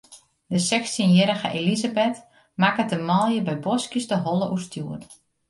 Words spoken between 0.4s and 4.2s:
De sechstjinjierrige Elisabeth makket de manlju by boskjes de